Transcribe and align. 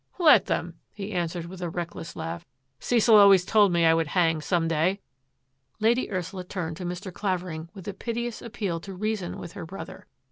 Let 0.17 0.47
them!" 0.47 0.79
he 0.93 1.11
answered 1.11 1.45
with 1.45 1.61
a 1.61 1.69
reckless 1.69 2.15
laugh." 2.15 2.43
Cecil 2.89 3.17
always 3.17 3.45
told 3.45 3.71
me 3.71 3.85
I 3.85 3.93
would 3.93 4.07
hang 4.07 4.41
some 4.41 4.67
day." 4.67 4.99
Lady 5.79 6.11
Ursula 6.11 6.43
turned 6.43 6.77
to 6.77 6.85
Mr. 6.85 7.13
Clavering 7.13 7.69
with 7.75 7.87
a 7.87 7.93
piteous 7.93 8.41
appeal 8.41 8.79
to 8.79 8.95
reason 8.95 9.37
with 9.37 9.51
her 9.51 9.63
brother. 9.67 10.07